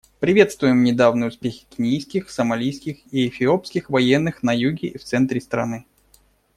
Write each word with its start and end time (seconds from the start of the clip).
Приветствуем 0.19 0.83
недавние 0.83 1.27
успехи 1.27 1.67
кенийских, 1.69 2.31
сомалийских 2.31 2.97
и 3.13 3.27
эфиопских 3.27 3.91
военных 3.91 4.41
на 4.41 4.51
юге 4.51 4.87
и 4.87 4.97
в 4.97 5.03
центре 5.03 5.39
страны. 5.39 5.85